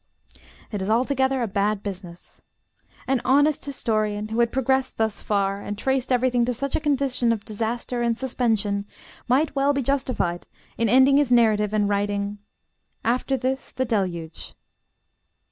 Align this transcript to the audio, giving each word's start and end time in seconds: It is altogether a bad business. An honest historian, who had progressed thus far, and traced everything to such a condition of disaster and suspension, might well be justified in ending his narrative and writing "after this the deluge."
It 0.71 0.81
is 0.81 0.89
altogether 0.89 1.43
a 1.43 1.47
bad 1.47 1.83
business. 1.83 2.41
An 3.05 3.21
honest 3.23 3.63
historian, 3.65 4.29
who 4.29 4.39
had 4.39 4.51
progressed 4.51 4.97
thus 4.97 5.21
far, 5.21 5.61
and 5.61 5.77
traced 5.77 6.11
everything 6.11 6.43
to 6.45 6.55
such 6.55 6.75
a 6.75 6.79
condition 6.79 7.31
of 7.31 7.45
disaster 7.45 8.01
and 8.01 8.17
suspension, 8.17 8.87
might 9.27 9.55
well 9.55 9.73
be 9.73 9.83
justified 9.83 10.47
in 10.75 10.89
ending 10.89 11.17
his 11.17 11.31
narrative 11.31 11.71
and 11.71 11.87
writing 11.87 12.39
"after 13.03 13.37
this 13.37 13.71
the 13.71 13.85
deluge." 13.85 14.55